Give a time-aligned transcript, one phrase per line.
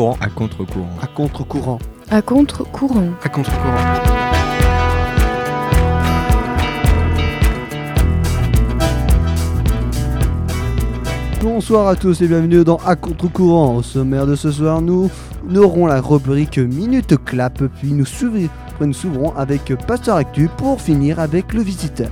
[0.00, 0.16] contre-courant.
[0.20, 0.98] À contre-courant.
[0.98, 1.78] À contre-courant.
[2.10, 3.08] À contre-courant.
[3.22, 3.74] À contre-courant.
[11.42, 13.76] Bonsoir à tous et bienvenue dans À contre-courant.
[13.76, 15.10] Au sommaire de ce soir, nous,
[15.46, 21.52] nous aurons la rubrique Minute Clap, puis nous s'ouvrons avec Pasteur Actu pour finir avec
[21.52, 22.10] le visiteur.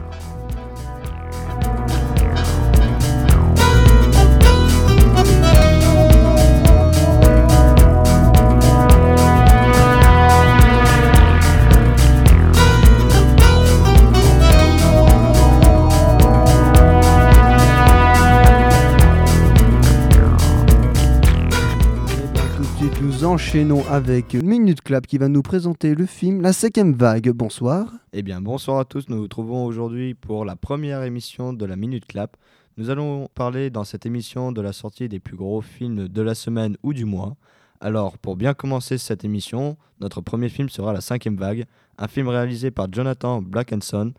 [23.29, 27.29] Enchaînons avec Minute Clap qui va nous présenter le film La cinquième vague.
[27.29, 27.93] Bonsoir.
[28.15, 29.11] Eh bien, bonsoir à tous.
[29.11, 32.39] Nous nous trouvons aujourd'hui pour la première émission de la Minute Clap.
[32.79, 36.35] Nous allons parler dans cette émission de la sortie des plus gros films de la
[36.35, 37.37] semaine ou du mois.
[37.83, 41.67] Alors, pour bien commencer cette émission, notre premier film sera La cinquième vague,
[41.99, 44.15] un film réalisé par Jonathan Blackenson.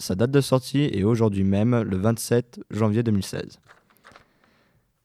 [0.00, 3.60] Sa date de sortie est aujourd'hui même, le 27 janvier 2016.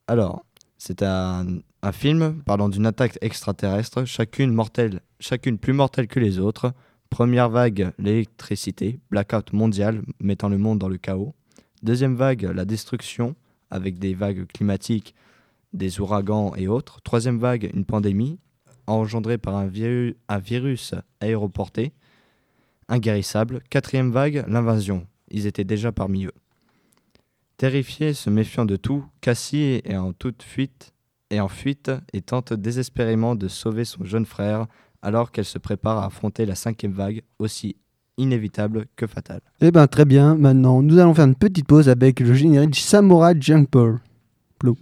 [0.07, 0.43] Alors,
[0.79, 1.45] c'est un,
[1.85, 6.73] un film parlant d'une attaque extraterrestre, chacune, mortelle, chacune plus mortelle que les autres.
[7.11, 11.35] Première vague, l'électricité, blackout mondial mettant le monde dans le chaos.
[11.83, 13.35] Deuxième vague, la destruction,
[13.69, 15.13] avec des vagues climatiques,
[15.73, 17.01] des ouragans et autres.
[17.03, 18.39] Troisième vague, une pandémie,
[18.87, 21.93] engendrée par un, viru- un virus aéroporté,
[22.89, 23.61] inguérissable.
[23.69, 25.05] Quatrième vague, l'invasion.
[25.29, 26.33] Ils étaient déjà parmi eux.
[27.57, 30.94] Terrifié, se méfiant de tout, Cassie est en toute fuite
[31.29, 34.67] et en fuite et tente désespérément de sauver son jeune frère
[35.01, 37.75] alors qu'elle se prépare à affronter la cinquième vague aussi
[38.17, 39.41] inévitable que fatale.
[39.61, 43.33] Eh ben très bien, maintenant nous allons faire une petite pause avec le générique Samurai
[43.39, 43.95] Jumper.
[44.57, 44.77] Plou.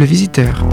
[0.00, 0.66] Le visiteur.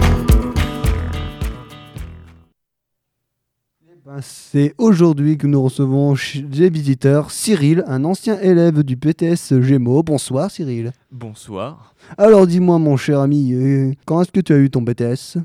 [4.06, 9.60] Ben, C'est aujourd'hui que nous recevons chez les visiteurs Cyril, un ancien élève du PTS
[9.60, 10.02] Gémeaux.
[10.02, 10.92] Bonsoir Cyril.
[11.12, 11.94] Bonsoir.
[12.16, 15.36] Alors dis-moi mon cher ami, euh, quand est-ce que tu as eu ton BTS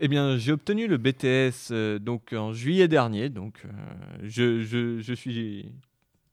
[0.00, 3.68] Eh bien, j'ai obtenu le BTS euh, donc en juillet dernier, donc euh,
[4.22, 5.72] je, je- je suis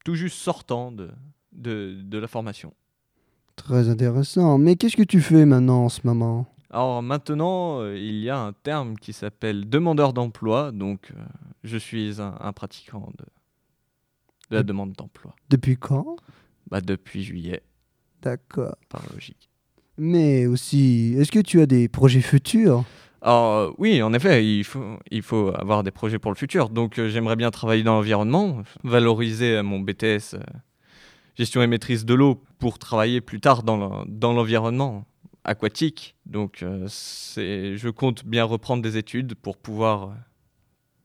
[0.06, 1.09] tout juste sortant de,
[1.51, 2.74] de, de la formation.
[3.57, 4.57] Très intéressant.
[4.57, 6.45] Mais qu'est-ce que tu fais maintenant en ce moment?
[6.75, 11.24] Alors maintenant, euh, il y a un terme qui s'appelle demandeur d'emploi, donc euh,
[11.63, 13.24] je suis un, un pratiquant de,
[14.50, 15.33] de la demande d'emploi.
[15.50, 16.18] Depuis quand?
[16.69, 17.63] Bah, depuis juillet,
[18.22, 18.75] D'accord.
[18.89, 19.50] par logique.
[19.98, 22.83] Mais aussi, est-ce que tu as des projets futurs?
[23.22, 26.69] Alors euh, oui, en effet, il faut, il faut avoir des projets pour le futur.
[26.69, 30.39] Donc euh, j'aimerais bien travailler dans l'environnement, valoriser mon BTS euh,
[31.38, 35.06] gestion et maîtrise de l'eau pour travailler plus tard dans l'environnement
[35.45, 36.15] aquatique.
[36.25, 40.15] Donc euh, c'est, je compte bien reprendre des études pour pouvoir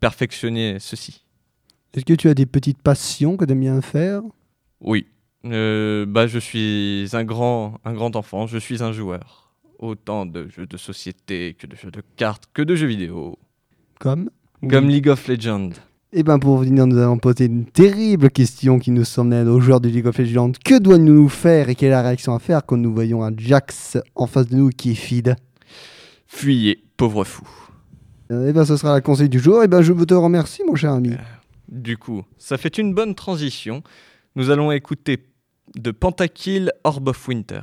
[0.00, 1.24] perfectionner ceci.
[1.94, 4.22] Est-ce que tu as des petites passions que tu aimes bien faire?
[4.80, 5.06] Oui,
[5.44, 9.52] Euh, bah, je suis un grand, un grand enfant, je suis un joueur.
[9.78, 13.38] Autant de jeux de société que de jeux de cartes que de jeux vidéo.
[13.98, 14.28] Comme?
[14.68, 15.70] Comme League of Legends.
[16.12, 19.80] Eh bien, pour venir, nous allons poser une terrible question qui nous emmène aux joueurs
[19.80, 20.50] de League of Legends.
[20.64, 23.96] Que doit-nous faire et quelle est la réaction à faire quand nous voyons un Jax
[24.16, 25.36] en face de nous qui est feed?
[26.26, 27.48] Fuyez, pauvre fou.
[28.28, 29.62] Eh bien, ce sera la conseil du jour.
[29.62, 31.12] Eh bien, je te remercie, mon cher ami.
[31.68, 33.84] Du coup, ça fait une bonne transition.
[34.34, 35.28] Nous allons écouter
[35.76, 37.62] de Pentakill Orb of Winter.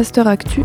[0.00, 0.62] Pasteur Actu.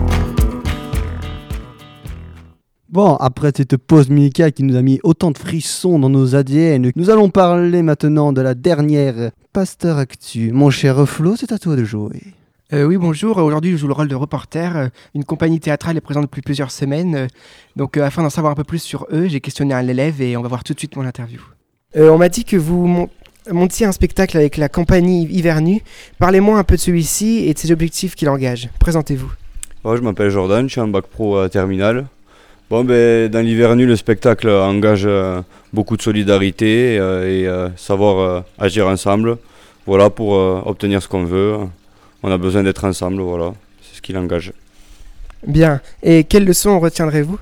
[2.88, 6.94] Bon, après cette pause musicale qui nous a mis autant de frissons dans nos ADN,
[6.96, 10.54] nous allons parler maintenant de la dernière Pasteur Actu.
[10.54, 12.22] Mon cher Flo, c'est à toi de jouer.
[12.72, 13.36] Euh, oui, bonjour.
[13.40, 14.90] Aujourd'hui, je joue le rôle de reporter.
[15.14, 17.28] Une compagnie théâtrale est présente depuis plusieurs semaines.
[17.76, 20.38] Donc, euh, afin d'en savoir un peu plus sur eux, j'ai questionné un élève et
[20.38, 21.42] on va voir tout de suite mon interview.
[21.98, 23.10] Euh, on m'a dit que vous
[23.52, 25.82] montiez un spectacle avec la compagnie Hivernu.
[26.20, 28.70] Parlez-moi un peu de celui-ci et de ses objectifs qu'il engage.
[28.80, 29.32] Présentez-vous.
[29.86, 32.08] Je m'appelle Jordan, je suis en bac pro à Terminal.
[32.72, 37.70] Bon, ben, dans l'hiver nu, le spectacle engage euh, beaucoup de solidarité euh, et euh,
[37.76, 39.38] savoir agir ensemble.
[39.86, 41.58] Voilà, pour obtenir ce qu'on veut.
[42.24, 43.54] On a besoin d'être ensemble, voilà.
[43.84, 44.52] C'est ce qu'il engage.
[45.46, 45.80] Bien.
[46.02, 47.38] Et quelles leçons retiendrez-vous?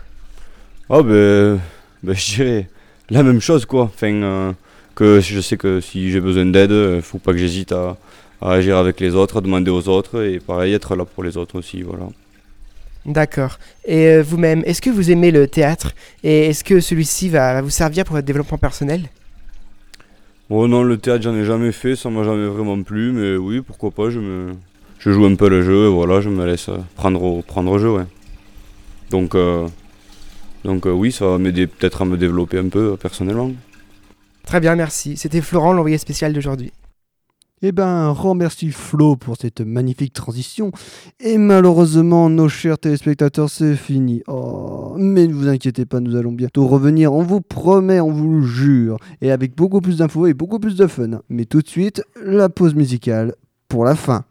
[0.89, 1.61] Ah, ben,
[2.03, 2.67] ben, je dirais
[3.09, 3.83] la même chose, quoi.
[3.83, 4.53] Enfin,
[4.95, 7.97] que je sais que si j'ai besoin d'aide, il faut pas que j'hésite à,
[8.41, 11.37] à agir avec les autres, à demander aux autres et pareil, être là pour les
[11.37, 12.05] autres aussi, voilà.
[13.05, 13.57] D'accord.
[13.85, 17.61] Et euh, vous-même, est-ce que vous aimez le théâtre Et est-ce que celui-ci va, va
[17.61, 19.09] vous servir pour votre développement personnel?
[20.49, 23.61] Oh non, le théâtre, j'en ai jamais fait, ça m'a jamais vraiment plu, mais oui,
[23.61, 24.51] pourquoi pas, je me...
[24.99, 27.71] Je joue un peu le jeu, et voilà, je me laisse euh, prendre au, prendre
[27.71, 28.05] au jeu, ouais.
[29.09, 29.67] Donc, euh,
[30.63, 33.51] donc euh, oui, ça va m'aider peut-être à me développer un peu euh, personnellement.
[34.45, 35.17] Très bien, merci.
[35.17, 36.71] C'était Florent, l'envoyé spécial d'aujourd'hui.
[37.65, 40.73] Eh ben, merci Flo pour cette magnifique transition.
[41.21, 44.21] Et malheureusement, nos chers téléspectateurs, c'est fini.
[44.27, 47.13] Oh, mais ne vous inquiétez pas, nous allons bientôt revenir.
[47.13, 48.97] On vous promet, on vous le jure.
[49.21, 51.21] Et avec beaucoup plus d'infos et beaucoup plus de fun.
[51.29, 53.33] Mais tout de suite, la pause musicale
[53.69, 54.25] pour la fin.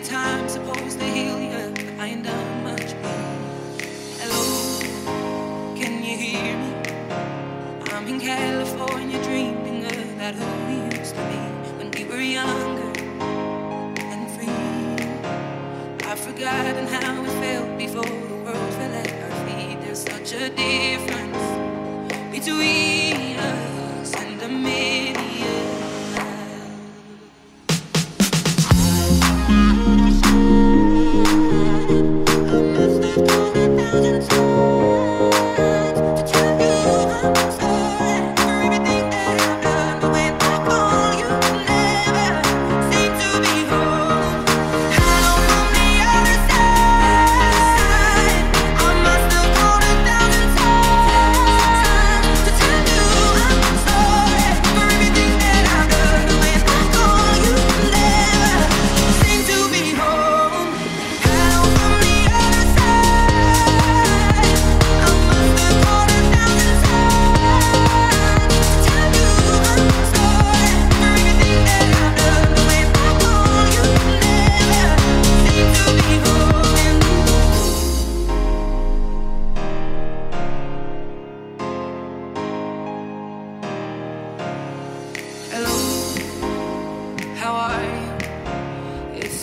[0.00, 2.92] The time's supposed to heal you, but I ain't done much.
[4.20, 4.78] Hello,
[5.74, 6.70] can you hear me?
[7.92, 11.40] I'm in California dreaming of that who we used to be
[11.78, 12.92] when we were younger
[14.12, 16.06] and free.
[16.06, 19.80] I've forgotten how it felt before the world fell at our feet.
[19.80, 21.42] There's such a difference
[22.30, 23.05] between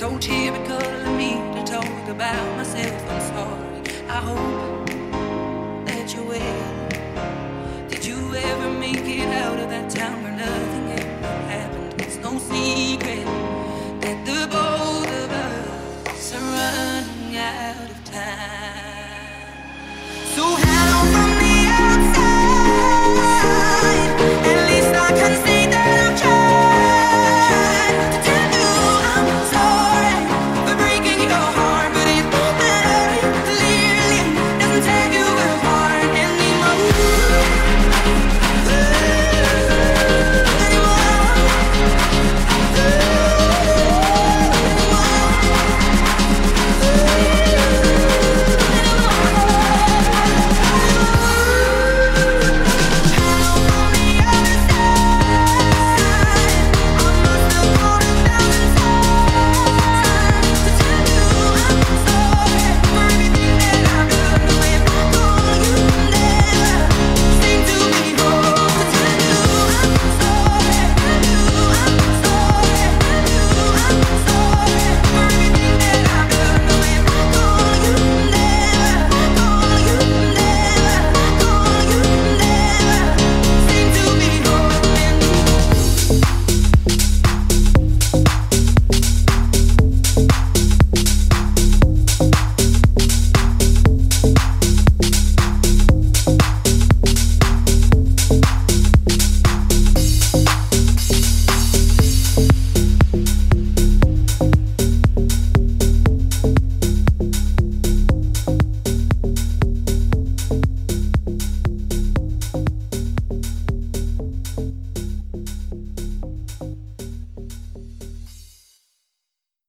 [0.04, 3.02] so typical of me to talk about myself.
[3.10, 3.82] I'm sorry.
[4.10, 4.86] I hope
[5.86, 7.88] that you're well.
[7.88, 12.02] Did you ever make it out of that town where nothing ever happened?
[12.02, 13.03] It's no secret